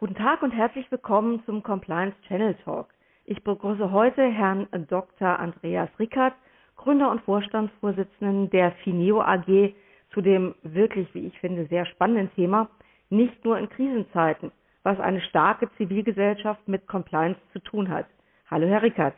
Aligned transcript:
Guten 0.00 0.14
Tag 0.14 0.42
und 0.42 0.52
herzlich 0.52 0.90
willkommen 0.90 1.42
zum 1.44 1.62
Compliance 1.62 2.16
Channel 2.26 2.54
Talk. 2.64 2.88
Ich 3.26 3.44
begrüße 3.44 3.92
heute 3.92 4.22
Herrn 4.22 4.66
Dr. 4.88 5.38
Andreas 5.38 5.90
Rickert, 5.98 6.32
Gründer 6.78 7.10
und 7.10 7.20
Vorstandsvorsitzenden 7.20 8.48
der 8.48 8.72
Fineo 8.82 9.20
AG, 9.20 9.74
zu 10.14 10.22
dem 10.22 10.54
wirklich, 10.62 11.06
wie 11.14 11.26
ich 11.26 11.38
finde, 11.38 11.66
sehr 11.66 11.84
spannenden 11.84 12.34
Thema, 12.34 12.70
nicht 13.10 13.44
nur 13.44 13.58
in 13.58 13.68
Krisenzeiten, 13.68 14.52
was 14.84 14.98
eine 15.00 15.20
starke 15.20 15.68
Zivilgesellschaft 15.76 16.66
mit 16.66 16.88
Compliance 16.88 17.38
zu 17.52 17.58
tun 17.58 17.90
hat. 17.90 18.06
Hallo, 18.50 18.66
Herr 18.68 18.80
Rickert. 18.80 19.12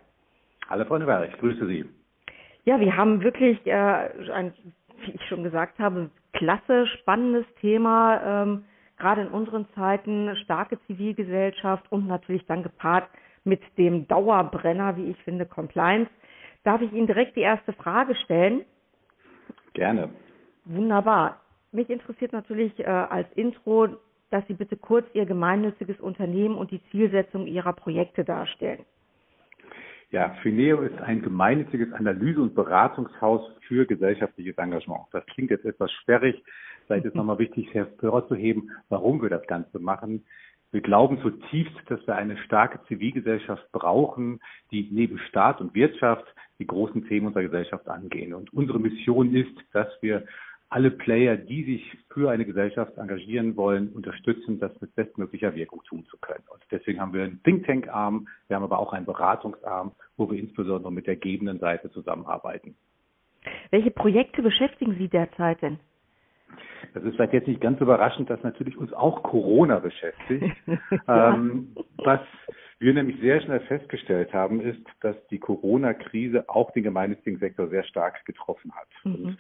Hallo, 0.69 0.85
Frau 0.85 0.99
Neuberg, 0.99 1.29
ich 1.29 1.39
grüße 1.39 1.65
Sie. 1.65 1.85
Ja, 2.65 2.81
wir 2.81 2.97
haben 2.97 3.23
wirklich, 3.23 3.65
äh, 3.69 4.11
ein, 4.33 4.53
wie 5.05 5.13
ich 5.13 5.23
schon 5.29 5.45
gesagt 5.45 5.79
habe, 5.79 6.11
klasse, 6.33 6.89
spannendes 6.89 7.47
Thema. 7.61 8.21
Ähm, 8.43 8.65
gerade 9.03 9.23
in 9.23 9.29
unseren 9.29 9.67
Zeiten 9.75 10.37
starke 10.45 10.79
Zivilgesellschaft 10.87 11.91
und 11.91 12.07
natürlich 12.07 12.47
dann 12.47 12.63
gepaart 12.63 13.09
mit 13.43 13.61
dem 13.77 14.07
Dauerbrenner, 14.07 14.97
wie 14.97 15.11
ich 15.11 15.17
finde, 15.25 15.45
Compliance. 15.45 16.09
Darf 16.63 16.81
ich 16.81 16.93
Ihnen 16.93 17.09
direkt 17.09 17.35
die 17.35 17.41
erste 17.41 17.73
Frage 17.73 18.15
stellen? 18.15 18.65
Gerne. 19.75 20.11
Wunderbar. 20.65 21.41
Mich 21.73 21.91
interessiert 21.91 22.33
natürlich 22.33 22.79
äh, 22.79 22.85
als 22.85 23.27
Intro, 23.35 23.89
dass 24.31 24.47
Sie 24.47 24.55
bitte 24.55 24.77
kurz 24.77 25.07
Ihr 25.15 25.27
gemeinnütziges 25.27 25.99
Unternehmen 25.99 26.55
und 26.55 26.71
die 26.71 26.81
Zielsetzung 26.93 27.49
Ihrer 27.49 27.73
Projekte 27.73 28.23
darstellen. 28.23 28.85
Ja, 30.11 30.37
Fineo 30.43 30.83
ist 30.83 31.01
ein 31.01 31.23
gemeinnütziges 31.23 31.93
Analyse- 31.95 32.43
und 32.43 32.55
Beratungshaus 32.55 33.51
für 33.67 33.85
gesellschaftliches 33.87 34.57
Engagement. 34.59 35.07
Das 35.11 35.25
klingt 35.27 35.51
jetzt 35.51 35.65
etwas 35.65 35.91
sperrig. 35.91 36.45
Vielleicht 36.93 37.07
ist 37.07 37.17
nochmal 37.17 37.39
wichtig 37.39 37.73
hervorzuheben, 37.73 38.71
warum 38.91 39.23
wir 39.23 39.31
das 39.31 39.47
Ganze 39.47 39.79
machen. 39.79 40.27
Wir 40.73 40.83
glauben 40.83 41.23
zutiefst, 41.23 41.81
dass 41.87 42.07
wir 42.07 42.17
eine 42.17 42.37
starke 42.37 42.81
Zivilgesellschaft 42.87 43.73
brauchen, 43.73 44.41
die 44.71 44.91
neben 44.91 45.19
Staat 45.31 45.63
und 45.63 45.75
Wirtschaft 45.75 46.27
die 46.59 46.67
großen 46.67 47.09
Themen 47.09 47.29
unserer 47.29 47.45
Gesellschaft 47.45 47.89
angehen. 47.89 48.35
Und 48.35 48.53
unsere 48.53 48.79
Mission 48.79 49.35
ist, 49.35 49.55
dass 49.73 49.89
wir 50.03 50.27
alle 50.69 50.91
Player, 50.91 51.39
die 51.39 51.65
sich 51.65 51.99
für 52.13 52.31
eine 52.31 52.45
Gesellschaft 52.45 52.99
engagieren 52.99 53.57
wollen, 53.57 53.89
unterstützen, 53.89 54.61
das 54.61 54.79
mit 54.83 54.95
bestmöglicher 54.95 55.55
Wirkung 55.55 55.83
tun 55.85 56.05
zu 56.11 56.19
können. 56.19 56.45
Und 56.53 56.63
deswegen 56.71 57.01
haben 57.01 57.15
wir 57.15 57.25
einen 57.25 57.43
Think 57.43 57.65
Tank 57.65 57.89
Arm, 57.89 58.29
wir 58.49 58.57
haben 58.57 58.65
aber 58.65 58.79
auch 58.79 58.93
einen 58.93 59.07
Beratungsarm, 59.07 59.93
wo 60.19 60.31
wir 60.31 60.39
insbesondere 60.39 60.93
mit 60.93 61.07
der 61.07 61.17
gebenden 61.17 61.59
Seite 61.59 61.91
zusammenarbeiten. 61.91 62.77
Welche 63.71 63.91
Projekte 63.91 64.43
beschäftigen 64.43 64.95
Sie 64.99 65.09
derzeit 65.09 65.63
denn? 65.63 65.79
Das 66.95 67.05
ist 67.05 67.17
vielleicht 67.17 67.33
jetzt 67.33 67.49
nicht 67.49 67.61
ganz 67.61 67.81
überraschend, 67.81 68.29
dass 68.29 68.43
natürlich 68.43 68.77
uns 68.77 68.93
auch 68.93 69.23
Corona 69.23 69.79
beschäftigt. 69.79 70.55
ja. 70.67 71.35
ähm, 71.35 71.75
was 71.99 72.21
wir 72.79 72.93
nämlich 72.93 73.21
sehr 73.21 73.41
schnell 73.41 73.61
festgestellt 73.61 74.33
haben, 74.33 74.61
ist, 74.61 74.83
dass 75.01 75.17
die 75.29 75.39
Corona-Krise 75.39 76.49
auch 76.49 76.73
den 76.73 76.83
gemeinnützigen 76.83 77.39
Sektor 77.39 77.69
sehr 77.69 77.85
stark 77.85 78.25
getroffen 78.25 78.73
hat. 78.75 78.89
Mhm. 79.05 79.25
Und 79.25 79.39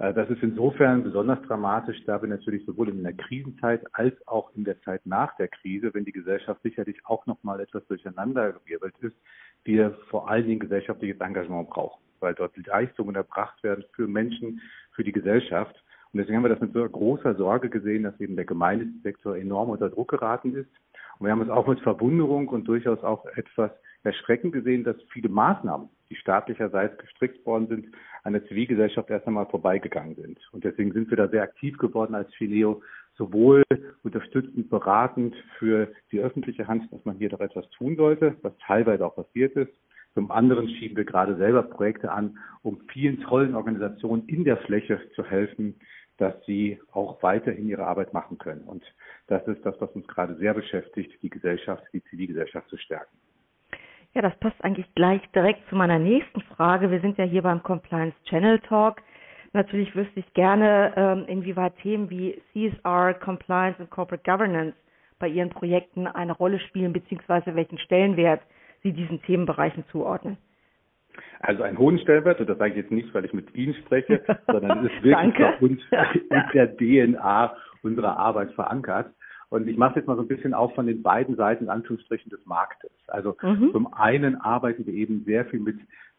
äh, 0.00 0.14
das 0.14 0.28
ist 0.30 0.42
insofern 0.42 1.04
besonders 1.04 1.40
dramatisch, 1.42 2.02
da 2.06 2.20
wir 2.20 2.28
natürlich 2.28 2.64
sowohl 2.66 2.88
in 2.88 3.02
der 3.02 3.12
Krisenzeit 3.12 3.82
als 3.92 4.14
auch 4.26 4.50
in 4.56 4.64
der 4.64 4.80
Zeit 4.82 5.04
nach 5.04 5.36
der 5.36 5.48
Krise, 5.48 5.94
wenn 5.94 6.04
die 6.04 6.12
Gesellschaft 6.12 6.62
sicherlich 6.62 6.96
auch 7.04 7.26
noch 7.26 7.42
mal 7.44 7.60
etwas 7.60 7.86
durcheinandergewirbelt 7.86 8.94
ist, 9.00 9.16
wir 9.64 9.96
vor 10.08 10.28
allen 10.28 10.46
Dingen 10.46 10.60
gesellschaftliches 10.60 11.20
Engagement 11.20 11.68
brauchen, 11.68 12.02
weil 12.20 12.34
dort 12.34 12.56
Leistungen 12.66 13.14
erbracht 13.14 13.62
werden 13.62 13.84
für 13.92 14.08
Menschen, 14.08 14.60
für 14.92 15.04
die 15.04 15.12
Gesellschaft. 15.12 15.76
Und 16.12 16.18
deswegen 16.18 16.36
haben 16.36 16.44
wir 16.44 16.48
das 16.48 16.60
mit 16.60 16.72
so 16.72 16.86
großer 16.88 17.34
Sorge 17.36 17.70
gesehen, 17.70 18.02
dass 18.02 18.18
eben 18.20 18.36
der 18.36 18.44
Gemeindesektor 18.44 19.36
enorm 19.36 19.70
unter 19.70 19.90
Druck 19.90 20.10
geraten 20.10 20.54
ist. 20.54 20.70
Und 21.18 21.26
wir 21.26 21.32
haben 21.32 21.42
es 21.42 21.50
auch 21.50 21.66
mit 21.66 21.80
Verwunderung 21.80 22.48
und 22.48 22.66
durchaus 22.66 23.02
auch 23.04 23.26
etwas 23.36 23.70
erschreckend 24.02 24.52
gesehen, 24.52 24.84
dass 24.84 24.96
viele 25.12 25.28
Maßnahmen, 25.28 25.88
die 26.08 26.16
staatlicherseits 26.16 26.98
gestrickt 26.98 27.44
worden 27.46 27.68
sind, 27.68 27.86
an 28.24 28.32
der 28.32 28.44
Zivilgesellschaft 28.46 29.10
erst 29.10 29.26
einmal 29.26 29.46
vorbeigegangen 29.46 30.16
sind. 30.16 30.38
Und 30.52 30.64
deswegen 30.64 30.92
sind 30.92 31.10
wir 31.10 31.16
da 31.16 31.28
sehr 31.28 31.42
aktiv 31.42 31.78
geworden 31.78 32.14
als 32.14 32.32
Fileo, 32.34 32.82
sowohl 33.16 33.62
unterstützend, 34.02 34.70
beratend 34.70 35.34
für 35.58 35.92
die 36.10 36.20
öffentliche 36.20 36.66
Hand, 36.66 36.90
dass 36.90 37.04
man 37.04 37.16
hier 37.16 37.28
doch 37.28 37.40
etwas 37.40 37.68
tun 37.70 37.96
sollte, 37.96 38.34
was 38.42 38.56
teilweise 38.66 39.04
auch 39.06 39.14
passiert 39.14 39.54
ist. 39.56 39.72
Zum 40.14 40.30
anderen 40.30 40.68
schieben 40.68 40.96
wir 40.96 41.04
gerade 41.04 41.36
selber 41.36 41.62
Projekte 41.62 42.10
an, 42.10 42.38
um 42.62 42.80
vielen 42.92 43.20
tollen 43.20 43.54
Organisationen 43.54 44.26
in 44.26 44.44
der 44.44 44.56
Fläche 44.56 45.00
zu 45.14 45.22
helfen, 45.22 45.76
dass 46.20 46.34
sie 46.44 46.78
auch 46.92 47.22
weiterhin 47.22 47.68
ihre 47.68 47.86
Arbeit 47.86 48.12
machen 48.12 48.38
können. 48.38 48.62
Und 48.62 48.84
das 49.26 49.46
ist 49.46 49.64
das, 49.64 49.80
was 49.80 49.90
uns 49.92 50.06
gerade 50.06 50.34
sehr 50.36 50.54
beschäftigt, 50.54 51.22
die 51.22 51.30
Gesellschaft, 51.30 51.82
die 51.92 52.02
Zivilgesellschaft 52.04 52.68
zu 52.68 52.76
stärken. 52.76 53.16
Ja, 54.12 54.22
das 54.22 54.36
passt 54.38 54.62
eigentlich 54.62 54.92
gleich 54.94 55.22
direkt 55.34 55.66
zu 55.68 55.76
meiner 55.76 55.98
nächsten 55.98 56.40
Frage. 56.42 56.90
Wir 56.90 57.00
sind 57.00 57.16
ja 57.16 57.24
hier 57.24 57.42
beim 57.42 57.62
Compliance 57.62 58.16
Channel 58.24 58.58
Talk. 58.60 59.02
Natürlich 59.52 59.94
wüsste 59.96 60.20
ich 60.20 60.34
gerne, 60.34 60.92
ähm, 60.96 61.24
inwieweit 61.26 61.76
Themen 61.78 62.10
wie 62.10 62.40
CSR, 62.52 63.14
Compliance 63.14 63.80
und 63.80 63.90
Corporate 63.90 64.22
Governance 64.24 64.76
bei 65.18 65.28
Ihren 65.28 65.50
Projekten 65.50 66.06
eine 66.06 66.32
Rolle 66.32 66.58
spielen, 66.60 66.92
beziehungsweise 66.92 67.54
welchen 67.54 67.78
Stellenwert 67.78 68.42
Sie 68.82 68.92
diesen 68.92 69.22
Themenbereichen 69.22 69.84
zuordnen. 69.90 70.38
Also 71.40 71.62
einen 71.62 71.78
hohen 71.78 71.98
Stellenwert, 71.98 72.40
und 72.40 72.48
das 72.48 72.58
sage 72.58 72.72
ich 72.72 72.76
jetzt 72.76 72.90
nicht, 72.90 73.12
weil 73.14 73.24
ich 73.24 73.32
mit 73.32 73.54
Ihnen 73.54 73.74
spreche, 73.74 74.22
sondern 74.46 74.84
es 74.84 74.92
ist 74.92 75.02
wirklich 75.02 75.34
bei 75.38 75.56
uns 75.58 75.80
in 76.30 76.42
der 76.54 76.76
DNA 76.76 77.56
unserer 77.82 78.16
Arbeit 78.18 78.52
verankert. 78.52 79.12
Und 79.48 79.66
ich 79.66 79.76
mache 79.76 79.98
jetzt 79.98 80.06
mal 80.06 80.16
so 80.16 80.22
ein 80.22 80.28
bisschen 80.28 80.54
auf 80.54 80.74
von 80.74 80.86
den 80.86 81.02
beiden 81.02 81.36
Seiten, 81.36 81.64
in 81.64 81.70
Anführungsstrichen, 81.70 82.30
des 82.30 82.44
Marktes. 82.46 82.92
Also 83.08 83.36
mhm. 83.42 83.70
zum 83.72 83.92
einen 83.92 84.36
arbeiten 84.36 84.86
wir 84.86 84.94
eben 84.94 85.24
sehr 85.24 85.44
viel 85.46 85.60
mit 85.60 85.76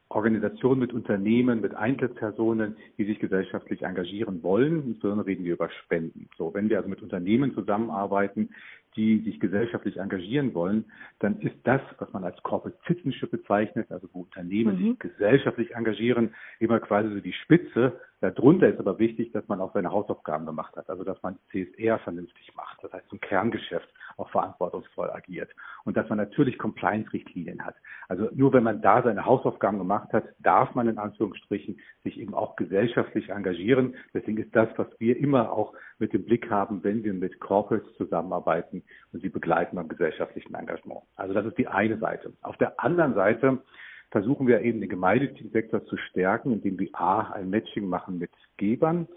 Organisationen, 0.09 0.81
mit 0.81 0.93
Unternehmen, 0.93 1.61
mit 1.61 1.73
Einzelpersonen, 1.73 2.75
die 2.97 3.05
sich 3.05 3.19
gesellschaftlich 3.19 3.83
engagieren 3.83 4.43
wollen. 4.43 4.83
Insbesondere 4.85 5.27
reden 5.27 5.45
wir 5.45 5.53
über 5.53 5.69
Spenden. 5.69 6.27
So, 6.37 6.53
wenn 6.53 6.69
wir 6.69 6.77
also 6.77 6.89
mit 6.89 7.01
Unternehmen 7.01 7.53
zusammenarbeiten, 7.53 8.49
die 8.95 9.19
sich 9.19 9.39
gesellschaftlich 9.39 9.97
engagieren 9.97 10.53
wollen, 10.53 10.85
dann 11.19 11.39
ist 11.39 11.55
das, 11.63 11.81
was 11.99 12.11
man 12.13 12.23
als 12.23 12.41
Corporate 12.43 12.77
Citizenship 12.85 13.31
bezeichnet, 13.31 13.91
also 13.91 14.07
wo 14.13 14.21
Unternehmen 14.21 14.75
mhm. 14.75 14.89
sich 14.89 14.99
gesellschaftlich 14.99 15.75
engagieren, 15.75 16.33
immer 16.59 16.79
quasi 16.79 17.09
so 17.09 17.19
die 17.19 17.33
Spitze. 17.33 17.99
Darunter 18.19 18.67
ist 18.67 18.79
aber 18.79 18.99
wichtig, 18.99 19.31
dass 19.31 19.47
man 19.47 19.61
auch 19.61 19.73
seine 19.73 19.91
Hausaufgaben 19.91 20.45
gemacht 20.45 20.75
hat, 20.75 20.89
also 20.89 21.03
dass 21.03 21.21
man 21.23 21.39
CSR 21.51 21.97
vernünftig 21.99 22.53
macht, 22.55 22.83
das 22.83 22.93
heißt 22.93 23.09
zum 23.09 23.19
Kerngeschäft 23.19 23.89
auch 24.17 24.29
verantwortungsvoll 24.29 25.09
agiert 25.09 25.49
und 25.85 25.97
dass 25.97 26.07
man 26.09 26.17
natürlich 26.17 26.57
Compliance-Richtlinien 26.59 27.65
hat. 27.65 27.75
Also 28.09 28.29
nur 28.33 28.53
wenn 28.53 28.63
man 28.63 28.81
da 28.81 29.01
seine 29.01 29.25
Hausaufgaben 29.25 29.79
gemacht 29.79 30.13
hat, 30.13 30.25
darf 30.39 30.75
man 30.75 30.87
in 30.87 30.97
Anführungsstrichen 30.97 31.79
sich 32.03 32.19
eben 32.19 32.33
auch 32.33 32.55
gesellschaftlich 32.55 33.29
engagieren. 33.29 33.95
Deswegen 34.13 34.37
ist 34.37 34.55
das, 34.55 34.69
was 34.77 34.87
wir 34.99 35.17
immer 35.17 35.51
auch 35.51 35.73
mit 35.97 36.13
dem 36.13 36.25
Blick 36.25 36.49
haben, 36.49 36.83
wenn 36.83 37.03
wir 37.03 37.13
mit 37.13 37.39
Corporates 37.39 37.95
zusammenarbeiten 37.97 38.80
und 39.13 39.21
sie 39.21 39.29
begleiten 39.29 39.75
beim 39.75 39.87
gesellschaftlichen 39.87 40.53
Engagement. 40.55 41.01
Also 41.15 41.33
das 41.33 41.45
ist 41.45 41.57
die 41.57 41.67
eine 41.67 41.97
Seite. 41.97 42.33
Auf 42.41 42.57
der 42.57 42.79
anderen 42.79 43.13
Seite 43.13 43.59
versuchen 44.11 44.45
wir 44.45 44.61
eben 44.61 44.81
den 44.81 44.89
gemeinnützigen 44.89 45.51
Sektor 45.51 45.85
zu 45.85 45.97
stärken, 45.97 46.51
indem 46.51 46.77
wir 46.77 46.89
A, 46.93 47.31
ein 47.31 47.49
Matching 47.49 47.87
machen 47.87 48.19
mit 48.19 48.31
Gebern, 48.57 49.07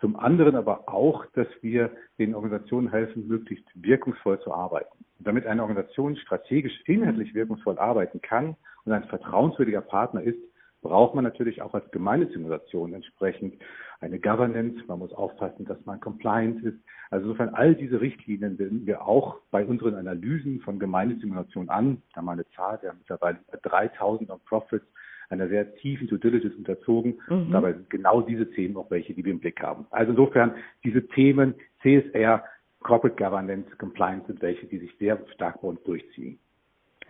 zum 0.00 0.16
anderen 0.16 0.54
aber 0.54 0.88
auch, 0.88 1.26
dass 1.34 1.48
wir 1.60 1.90
den 2.18 2.34
Organisationen 2.34 2.90
helfen, 2.90 3.26
möglichst 3.26 3.66
wirkungsvoll 3.74 4.40
zu 4.40 4.52
arbeiten. 4.52 5.04
Und 5.18 5.26
damit 5.26 5.46
eine 5.46 5.62
Organisation 5.62 6.16
strategisch 6.16 6.80
inhaltlich 6.86 7.34
wirkungsvoll 7.34 7.78
arbeiten 7.78 8.20
kann 8.20 8.56
und 8.84 8.92
ein 8.92 9.04
vertrauenswürdiger 9.04 9.80
Partner 9.80 10.22
ist, 10.22 10.38
braucht 10.84 11.14
man 11.14 11.24
natürlich 11.24 11.62
auch 11.62 11.74
als 11.74 11.90
Gemeindesimulation 11.90 12.92
entsprechend 12.92 13.54
eine 14.00 14.20
Governance. 14.20 14.84
Man 14.86 14.98
muss 14.98 15.12
aufpassen, 15.14 15.64
dass 15.64 15.78
man 15.86 15.98
compliant 15.98 16.62
ist. 16.62 16.78
Also 17.10 17.26
insofern 17.26 17.54
all 17.54 17.74
diese 17.74 18.00
Richtlinien 18.00 18.58
wenden 18.58 18.86
wir 18.86 19.06
auch 19.06 19.40
bei 19.50 19.64
unseren 19.64 19.94
Analysen 19.94 20.60
von 20.60 20.78
Gemeindesimulationen 20.78 21.70
an. 21.70 22.02
Da 22.12 22.18
haben 22.18 22.26
wir 22.26 22.32
eine 22.32 22.48
Zahl, 22.50 22.78
wir 22.82 22.90
haben 22.90 22.98
mittlerweile 22.98 23.38
3000 23.62 24.28
Non-Profits 24.28 24.84
einer 25.30 25.48
sehr 25.48 25.74
tiefen 25.76 26.06
Due 26.06 26.18
Diligence 26.18 26.54
unterzogen. 26.54 27.18
Mhm. 27.28 27.50
Dabei 27.50 27.72
sind 27.72 27.88
genau 27.88 28.20
diese 28.20 28.50
Themen 28.50 28.76
auch 28.76 28.90
welche, 28.90 29.14
die 29.14 29.24
wir 29.24 29.32
im 29.32 29.40
Blick 29.40 29.62
haben. 29.62 29.86
Also 29.90 30.10
insofern 30.10 30.54
diese 30.84 31.06
Themen 31.08 31.54
CSR, 31.80 32.44
Corporate 32.80 33.16
Governance, 33.16 33.74
Compliance 33.78 34.26
sind 34.26 34.42
welche, 34.42 34.66
die 34.66 34.78
sich 34.78 34.94
sehr 34.98 35.18
stark 35.34 35.62
bei 35.62 35.68
uns 35.68 35.82
durchziehen. 35.84 36.38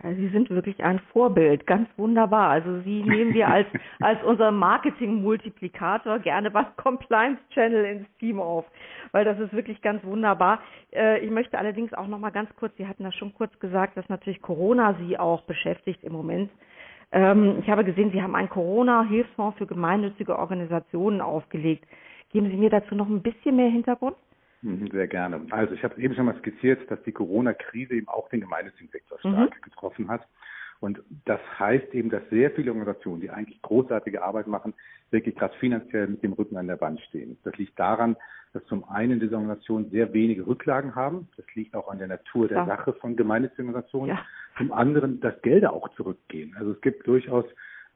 Also 0.01 0.21
Sie 0.21 0.29
sind 0.29 0.49
wirklich 0.49 0.83
ein 0.83 0.99
Vorbild, 1.11 1.65
ganz 1.65 1.89
wunderbar. 1.97 2.49
Also 2.49 2.81
Sie 2.81 3.03
nehmen 3.07 3.33
wir 3.33 3.47
als, 3.47 3.67
als 3.99 4.23
unser 4.23 4.51
Marketing-Multiplikator 4.51 6.19
gerne 6.19 6.53
was 6.53 6.65
Compliance 6.77 7.41
Channel 7.49 7.85
ins 7.85 8.07
Team 8.19 8.39
auf, 8.39 8.65
weil 9.11 9.25
das 9.25 9.39
ist 9.39 9.53
wirklich 9.53 9.81
ganz 9.81 10.03
wunderbar. 10.03 10.59
Äh, 10.93 11.19
ich 11.19 11.31
möchte 11.31 11.57
allerdings 11.57 11.93
auch 11.93 12.07
noch 12.07 12.19
mal 12.19 12.31
ganz 12.31 12.49
kurz, 12.57 12.75
Sie 12.77 12.87
hatten 12.87 13.03
das 13.03 13.15
schon 13.15 13.33
kurz 13.33 13.57
gesagt, 13.59 13.97
dass 13.97 14.07
natürlich 14.09 14.41
Corona 14.41 14.95
Sie 14.99 15.17
auch 15.17 15.41
beschäftigt 15.43 16.03
im 16.03 16.13
Moment. 16.13 16.51
Ähm, 17.11 17.59
ich 17.61 17.69
habe 17.69 17.85
gesehen, 17.85 18.11
Sie 18.11 18.21
haben 18.21 18.35
einen 18.35 18.49
Corona-Hilfsfonds 18.49 19.57
für 19.57 19.67
gemeinnützige 19.67 20.37
Organisationen 20.37 21.21
aufgelegt. 21.21 21.85
Geben 22.31 22.49
Sie 22.49 22.57
mir 22.57 22.69
dazu 22.69 22.95
noch 22.95 23.07
ein 23.07 23.21
bisschen 23.21 23.55
mehr 23.55 23.69
Hintergrund? 23.69 24.17
Mhm, 24.65 24.89
sehr 24.91 25.07
gerne. 25.07 25.41
Also 25.51 25.75
ich 25.75 25.83
habe 25.83 26.01
eben 26.01 26.15
schon 26.15 26.25
mal 26.25 26.35
skizziert, 26.39 26.89
dass 26.89 27.01
die 27.03 27.11
Corona-Krise 27.11 27.93
eben 27.93 28.07
auch 28.07 28.29
den 28.29 28.41
gemeinnützigen 28.41 28.89
Sektor 28.89 29.19
stark 29.19 29.55
mhm. 29.55 29.61
getroffen 29.61 30.07
hat. 30.09 30.27
Und 30.79 31.01
das 31.25 31.39
heißt 31.59 31.93
eben, 31.93 32.09
dass 32.09 32.23
sehr 32.29 32.51
viele 32.51 32.71
Organisationen, 32.71 33.21
die 33.21 33.29
eigentlich 33.29 33.61
großartige 33.61 34.23
Arbeit 34.23 34.47
machen, 34.47 34.73
wirklich 35.11 35.35
gerade 35.35 35.55
finanziell 35.59 36.07
mit 36.07 36.23
dem 36.23 36.33
Rücken 36.33 36.57
an 36.57 36.67
der 36.67 36.81
Wand 36.81 36.99
stehen. 37.01 37.37
Das 37.43 37.55
liegt 37.57 37.79
daran, 37.79 38.17
dass 38.53 38.65
zum 38.65 38.83
einen 38.89 39.19
diese 39.19 39.35
Organisationen 39.35 39.89
sehr 39.91 40.13
wenige 40.13 40.47
Rücklagen 40.47 40.95
haben. 40.95 41.27
Das 41.37 41.45
liegt 41.53 41.75
auch 41.75 41.87
an 41.87 41.99
der 41.99 42.07
Natur 42.07 42.47
der 42.47 42.57
ja. 42.57 42.65
Sache 42.65 42.93
von 42.93 43.15
gemeinnützigen 43.15 43.67
Organisationen. 43.67 44.09
Ja. 44.09 44.25
Zum 44.57 44.71
anderen, 44.71 45.19
dass 45.19 45.39
Gelder 45.43 45.73
auch 45.73 45.89
zurückgehen. 45.95 46.55
Also 46.57 46.71
es 46.71 46.81
gibt 46.81 47.05
durchaus 47.05 47.45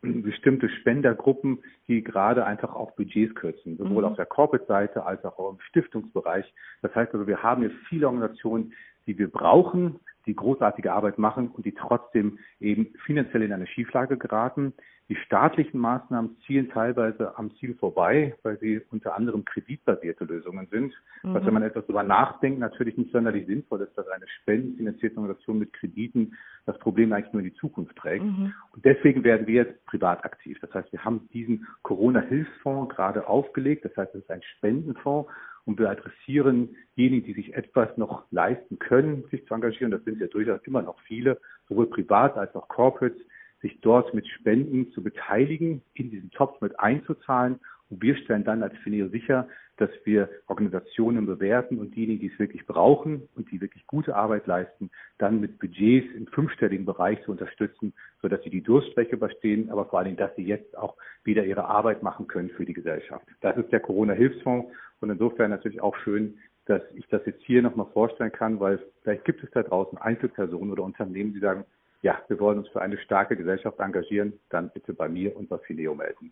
bestimmte 0.01 0.69
Spendergruppen, 0.69 1.59
die 1.87 2.03
gerade 2.03 2.45
einfach 2.45 2.73
auch 2.73 2.91
Budgets 2.91 3.35
kürzen, 3.35 3.77
sowohl 3.77 4.03
mhm. 4.03 4.09
auf 4.09 4.15
der 4.15 4.25
Corporate-Seite 4.25 5.05
als 5.05 5.23
auch 5.25 5.51
im 5.51 5.59
Stiftungsbereich. 5.61 6.45
Das 6.81 6.95
heißt 6.95 7.13
also, 7.13 7.27
wir 7.27 7.43
haben 7.43 7.61
hier 7.61 7.71
viele 7.89 8.07
Organisationen, 8.07 8.73
die 9.07 9.17
wir 9.17 9.29
brauchen, 9.29 9.99
die 10.25 10.35
großartige 10.35 10.93
Arbeit 10.93 11.17
machen 11.17 11.49
und 11.49 11.65
die 11.65 11.73
trotzdem 11.73 12.39
eben 12.59 12.93
finanziell 13.05 13.43
in 13.43 13.53
eine 13.53 13.67
Schieflage 13.67 14.17
geraten. 14.17 14.73
Die 15.09 15.15
staatlichen 15.15 15.79
Maßnahmen 15.79 16.37
zielen 16.45 16.69
teilweise 16.69 17.35
am 17.35 17.49
Ziel 17.55 17.73
vorbei, 17.73 18.35
weil 18.43 18.59
sie 18.59 18.79
unter 18.91 19.15
anderem 19.15 19.43
kreditbasierte 19.43 20.23
Lösungen 20.23 20.67
sind. 20.69 20.93
Mhm. 21.23 21.33
Was, 21.33 21.45
wenn 21.45 21.53
man 21.55 21.63
etwas 21.63 21.83
darüber 21.87 22.03
nachdenkt, 22.03 22.59
natürlich 22.59 22.95
nicht 22.95 23.11
sonderlich 23.11 23.47
sinnvoll 23.47 23.81
ist, 23.81 23.97
dass 23.97 24.07
eine 24.07 24.27
spendenfinanzierte 24.41 25.17
Organisation 25.17 25.57
mit 25.57 25.73
Krediten 25.73 26.37
das 26.67 26.77
Problem 26.77 27.11
eigentlich 27.11 27.33
nur 27.33 27.41
in 27.41 27.49
die 27.49 27.55
Zukunft 27.55 27.95
trägt. 27.95 28.23
Mhm. 28.23 28.53
Und 28.71 28.85
deswegen 28.85 29.23
werden 29.23 29.47
wir 29.47 29.63
jetzt 29.63 29.83
privat 29.87 30.23
aktiv. 30.23 30.59
Das 30.61 30.71
heißt, 30.75 30.91
wir 30.91 31.03
haben 31.03 31.27
diesen 31.33 31.65
Corona-Hilfsfonds 31.81 32.93
gerade 32.93 33.27
aufgelegt. 33.27 33.85
Das 33.85 33.97
heißt, 33.97 34.13
es 34.13 34.21
ist 34.21 34.29
ein 34.29 34.43
Spendenfonds 34.57 35.27
und 35.65 35.79
wir 35.79 35.89
adressieren 35.89 36.75
diejenigen, 36.97 37.25
die 37.25 37.33
sich 37.33 37.53
etwas 37.53 37.95
noch 37.97 38.23
leisten 38.31 38.79
können, 38.79 39.23
sich 39.31 39.45
zu 39.45 39.53
engagieren. 39.53 39.91
Das 39.91 40.03
sind 40.03 40.19
ja 40.19 40.27
durchaus 40.27 40.61
immer 40.63 40.81
noch 40.81 40.99
viele, 41.01 41.39
sowohl 41.67 41.87
privat 41.87 42.37
als 42.37 42.55
auch 42.55 42.67
Corporates 42.67 43.19
sich 43.61 43.79
dort 43.81 44.13
mit 44.13 44.27
Spenden 44.27 44.91
zu 44.91 45.03
beteiligen, 45.03 45.81
in 45.93 46.11
diesen 46.11 46.31
Topf 46.31 46.61
mit 46.61 46.79
einzuzahlen. 46.79 47.59
Und 47.89 48.01
wir 48.01 48.15
stellen 48.15 48.43
dann 48.43 48.63
als 48.63 48.77
Fineo 48.83 49.09
sicher, 49.09 49.47
dass 49.77 49.89
wir 50.03 50.29
Organisationen 50.47 51.25
bewerten 51.25 51.79
und 51.79 51.95
diejenigen, 51.95 52.19
die 52.19 52.31
es 52.33 52.37
wirklich 52.37 52.65
brauchen 52.65 53.27
und 53.35 53.49
die 53.49 53.61
wirklich 53.61 53.87
gute 53.87 54.15
Arbeit 54.15 54.45
leisten, 54.45 54.91
dann 55.17 55.39
mit 55.39 55.57
Budgets 55.57 56.13
im 56.15 56.27
fünfstelligen 56.27 56.85
Bereich 56.85 57.21
zu 57.23 57.31
unterstützen, 57.31 57.93
sodass 58.21 58.43
sie 58.43 58.49
die 58.49 58.61
Durststrecke 58.61 59.15
überstehen, 59.15 59.69
aber 59.71 59.85
vor 59.85 59.99
allen 59.99 60.07
Dingen, 60.07 60.17
dass 60.17 60.35
sie 60.35 60.45
jetzt 60.45 60.77
auch 60.77 60.95
wieder 61.23 61.45
ihre 61.45 61.65
Arbeit 61.65 62.03
machen 62.03 62.27
können 62.27 62.49
für 62.49 62.65
die 62.65 62.73
Gesellschaft. 62.73 63.25
Das 63.41 63.55
ist 63.57 63.71
der 63.71 63.79
Corona-Hilfsfonds 63.79 64.69
und 65.01 65.09
insofern 65.09 65.51
natürlich 65.51 65.81
auch 65.81 65.95
schön, 65.97 66.37
dass 66.65 66.81
ich 66.93 67.07
das 67.07 67.25
jetzt 67.25 67.41
hier 67.43 67.61
nochmal 67.61 67.87
vorstellen 67.93 68.31
kann, 68.31 68.59
weil 68.59 68.79
vielleicht 69.01 69.25
gibt 69.25 69.43
es 69.43 69.49
da 69.51 69.63
draußen 69.63 69.97
Einzelpersonen 69.97 70.71
oder 70.71 70.83
Unternehmen, 70.83 71.33
die 71.33 71.39
sagen, 71.39 71.65
ja, 72.01 72.19
wir 72.27 72.39
wollen 72.39 72.59
uns 72.59 72.69
für 72.69 72.81
eine 72.81 72.97
starke 72.99 73.35
Gesellschaft 73.35 73.79
engagieren, 73.79 74.33
dann 74.49 74.69
bitte 74.69 74.93
bei 74.93 75.09
mir 75.09 75.35
und 75.35 75.49
bei 75.49 75.57
Fileo 75.59 75.95
melden. 75.95 76.31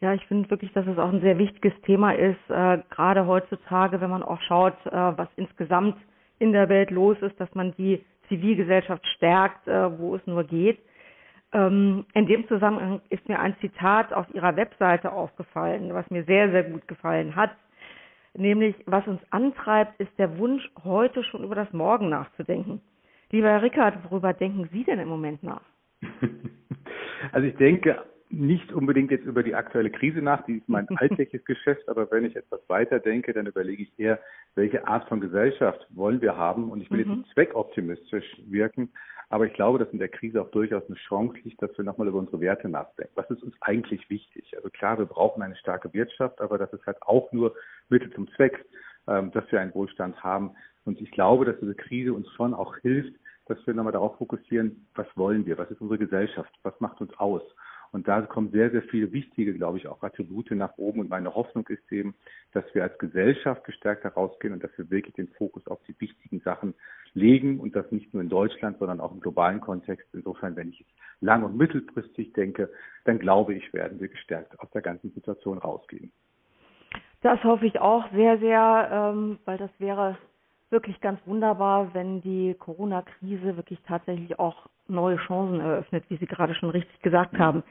Ja, 0.00 0.12
ich 0.12 0.24
finde 0.26 0.50
wirklich, 0.50 0.72
dass 0.72 0.86
es 0.86 0.98
auch 0.98 1.12
ein 1.12 1.22
sehr 1.22 1.38
wichtiges 1.38 1.72
Thema 1.82 2.12
ist, 2.12 2.38
äh, 2.50 2.78
gerade 2.90 3.26
heutzutage, 3.26 4.00
wenn 4.00 4.10
man 4.10 4.22
auch 4.22 4.40
schaut, 4.42 4.76
äh, 4.86 4.90
was 4.92 5.28
insgesamt 5.36 5.96
in 6.38 6.52
der 6.52 6.68
Welt 6.68 6.90
los 6.90 7.16
ist, 7.22 7.40
dass 7.40 7.52
man 7.54 7.74
die 7.76 8.04
Zivilgesellschaft 8.28 9.06
stärkt, 9.16 9.66
äh, 9.66 9.98
wo 9.98 10.16
es 10.16 10.26
nur 10.26 10.44
geht. 10.44 10.78
Ähm, 11.52 12.04
in 12.12 12.26
dem 12.26 12.46
Zusammenhang 12.48 13.00
ist 13.08 13.26
mir 13.28 13.38
ein 13.38 13.56
Zitat 13.60 14.12
auf 14.12 14.26
Ihrer 14.34 14.56
Webseite 14.56 15.12
aufgefallen, 15.12 15.94
was 15.94 16.10
mir 16.10 16.24
sehr, 16.24 16.50
sehr 16.50 16.64
gut 16.64 16.86
gefallen 16.88 17.36
hat. 17.36 17.52
Nämlich, 18.36 18.76
was 18.86 19.06
uns 19.06 19.20
antreibt, 19.30 19.98
ist 19.98 20.12
der 20.18 20.38
Wunsch, 20.38 20.68
heute 20.84 21.24
schon 21.24 21.44
über 21.44 21.54
das 21.54 21.72
Morgen 21.72 22.08
nachzudenken. 22.10 22.82
Lieber 23.30 23.48
Herr 23.48 23.62
Rickard, 23.62 23.98
worüber 24.04 24.32
denken 24.34 24.68
Sie 24.72 24.84
denn 24.84 24.98
im 24.98 25.08
Moment 25.08 25.42
nach? 25.42 25.62
Also 27.32 27.48
ich 27.48 27.56
denke 27.56 28.04
nicht 28.30 28.72
unbedingt 28.72 29.10
jetzt 29.10 29.24
über 29.24 29.42
die 29.42 29.54
aktuelle 29.54 29.90
Krise 29.90 30.20
nach, 30.20 30.44
die 30.46 30.58
ist 30.58 30.68
mein 30.68 30.88
alltägliches 30.96 31.44
Geschäft, 31.44 31.88
aber 31.88 32.10
wenn 32.10 32.24
ich 32.24 32.36
etwas 32.36 32.60
weiter 32.68 32.98
denke, 32.98 33.32
dann 33.32 33.46
überlege 33.46 33.82
ich 33.82 33.98
eher, 33.98 34.18
welche 34.54 34.86
Art 34.86 35.08
von 35.08 35.20
Gesellschaft 35.20 35.86
wollen 35.90 36.20
wir 36.20 36.36
haben 36.36 36.70
und 36.70 36.80
ich 36.80 36.90
will 36.90 37.04
mhm. 37.04 37.10
jetzt 37.10 37.18
nicht 37.18 37.34
zweckoptimistisch 37.34 38.40
wirken, 38.46 38.90
aber 39.28 39.46
ich 39.46 39.54
glaube, 39.54 39.78
dass 39.78 39.90
in 39.90 39.98
der 39.98 40.08
Krise 40.08 40.40
auch 40.40 40.50
durchaus 40.50 40.84
eine 40.86 40.96
Chance 40.96 41.36
liegt, 41.42 41.60
dass 41.60 41.76
wir 41.76 41.84
nochmal 41.84 42.08
über 42.08 42.18
unsere 42.18 42.40
Werte 42.40 42.68
nachdenken. 42.68 43.12
Was 43.16 43.28
ist 43.30 43.42
uns 43.42 43.54
eigentlich 43.60 44.08
wichtig? 44.08 44.56
Also 44.56 44.70
klar, 44.70 44.98
wir 44.98 45.06
brauchen 45.06 45.42
eine 45.42 45.56
starke 45.56 45.92
Wirtschaft, 45.92 46.40
aber 46.40 46.58
das 46.58 46.72
ist 46.72 46.86
halt 46.86 47.02
auch 47.02 47.32
nur 47.32 47.54
Mittel 47.88 48.12
zum 48.12 48.28
Zweck, 48.34 48.64
ähm, 49.08 49.32
dass 49.32 49.50
wir 49.50 49.60
einen 49.60 49.74
Wohlstand 49.74 50.22
haben. 50.22 50.52
Und 50.84 51.00
ich 51.00 51.10
glaube, 51.10 51.44
dass 51.44 51.58
diese 51.60 51.74
Krise 51.74 52.12
uns 52.12 52.30
schon 52.32 52.54
auch 52.54 52.76
hilft, 52.76 53.14
dass 53.46 53.64
wir 53.66 53.74
nochmal 53.74 53.92
darauf 53.92 54.16
fokussieren, 54.16 54.86
was 54.94 55.06
wollen 55.16 55.46
wir, 55.46 55.58
was 55.58 55.70
ist 55.70 55.80
unsere 55.80 55.98
Gesellschaft, 55.98 56.52
was 56.62 56.78
macht 56.80 57.00
uns 57.00 57.16
aus. 57.18 57.42
Und 57.92 58.08
da 58.08 58.22
kommen 58.22 58.50
sehr, 58.50 58.70
sehr 58.70 58.82
viele 58.82 59.12
wichtige, 59.12 59.54
glaube 59.54 59.78
ich, 59.78 59.88
auch 59.88 60.02
Attribute 60.02 60.50
nach 60.52 60.76
oben. 60.76 61.00
Und 61.00 61.10
meine 61.10 61.34
Hoffnung 61.34 61.66
ist 61.68 61.90
eben, 61.90 62.14
dass 62.52 62.64
wir 62.74 62.82
als 62.82 62.98
Gesellschaft 62.98 63.64
gestärkt 63.64 64.04
herausgehen 64.04 64.52
und 64.52 64.62
dass 64.62 64.76
wir 64.76 64.90
wirklich 64.90 65.14
den 65.14 65.28
Fokus 65.28 65.66
auf 65.66 65.78
die 65.88 65.98
wichtigen 66.00 66.40
Sachen 66.40 66.74
legen 67.14 67.60
und 67.60 67.74
das 67.74 67.90
nicht 67.90 68.12
nur 68.12 68.22
in 68.22 68.28
Deutschland, 68.28 68.78
sondern 68.78 69.00
auch 69.00 69.12
im 69.12 69.20
globalen 69.20 69.60
Kontext. 69.60 70.06
Insofern, 70.12 70.56
wenn 70.56 70.68
ich 70.68 70.84
lang- 71.20 71.44
und 71.44 71.56
mittelfristig 71.56 72.32
denke, 72.32 72.70
dann 73.04 73.18
glaube 73.18 73.54
ich, 73.54 73.72
werden 73.72 74.00
wir 74.00 74.08
gestärkt 74.08 74.58
aus 74.60 74.70
der 74.70 74.82
ganzen 74.82 75.10
Situation 75.12 75.58
rausgehen. 75.58 76.12
Das 77.22 77.42
hoffe 77.42 77.66
ich 77.66 77.80
auch 77.80 78.04
sehr, 78.12 78.38
sehr, 78.38 78.88
ähm, 78.92 79.38
weil 79.44 79.58
das 79.58 79.70
wäre 79.78 80.18
wirklich 80.70 81.00
ganz 81.00 81.20
wunderbar, 81.26 81.94
wenn 81.94 82.20
die 82.20 82.54
Corona-Krise 82.58 83.56
wirklich 83.56 83.80
tatsächlich 83.86 84.38
auch 84.38 84.66
neue 84.88 85.16
Chancen 85.16 85.60
eröffnet, 85.60 86.04
wie 86.08 86.16
Sie 86.16 86.26
gerade 86.26 86.54
schon 86.54 86.70
richtig 86.70 87.00
gesagt 87.02 87.38
haben. 87.38 87.62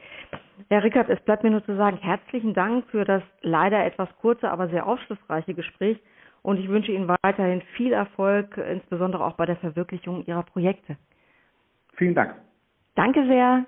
Herr 0.70 0.84
Rickert, 0.84 1.10
es 1.10 1.20
bleibt 1.22 1.44
mir 1.44 1.52
nur 1.52 1.66
zu 1.66 1.76
sagen, 1.76 1.98
herzlichen 1.98 2.54
Dank 2.54 2.86
für 2.88 3.06
das 3.06 3.24
leider 3.42 3.86
etwas 3.86 4.10
kurze, 4.22 4.50
aber 4.50 4.70
sehr 4.70 4.88
aufschlussreiche 4.88 5.54
Gespräch 5.54 6.00
und 6.42 6.60
ich 6.60 6.70
wünsche 6.70 6.92
Ihnen 6.92 7.10
weiterhin 7.24 7.62
viel 7.76 7.94
Erfolg, 7.94 8.58
insbesondere 8.58 9.26
auch 9.26 9.34
bei 9.34 9.46
der 9.46 9.58
Verwirklichung 9.58 10.26
Ihrer 10.26 10.44
Projekte. 10.44 10.98
Vielen 11.96 12.16
Dank. 12.16 12.36
Danke 12.96 13.26
sehr. 13.26 13.66